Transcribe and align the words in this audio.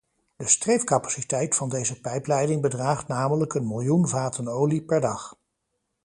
De 0.35 0.47
streefcapaciteit 0.47 1.55
van 1.55 1.69
deze 1.69 2.01
pijpleiding 2.01 2.61
bedraagt 2.61 3.07
namelijk 3.07 3.53
een 3.53 3.67
miljoen 3.67 4.07
vaten 4.07 4.47
olie 4.47 4.81
per 4.83 5.01
dag. 5.01 5.37